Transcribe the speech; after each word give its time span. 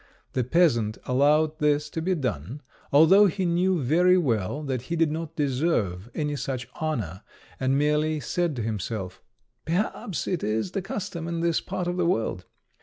The 0.33 0.43
peasant 0.43 0.97
allowed 1.05 1.59
this 1.59 1.87
to 1.91 2.01
be 2.01 2.15
done, 2.15 2.63
although 2.91 3.27
he 3.27 3.45
knew 3.45 3.79
very 3.83 4.17
well 4.17 4.63
that 4.63 4.81
he 4.89 4.95
did 4.95 5.11
not 5.11 5.35
deserve 5.35 6.09
any 6.15 6.35
such 6.35 6.67
honour, 6.81 7.21
and 7.59 7.77
merely 7.77 8.19
said 8.19 8.55
to 8.55 8.63
himself, 8.63 9.21
"Perhaps 9.63 10.25
it 10.27 10.43
is 10.43 10.71
the 10.71 10.81
custom 10.81 11.27
in 11.27 11.41
this 11.41 11.61
part 11.61 11.85
of 11.85 11.97
the 11.97 12.07
world." 12.07 12.45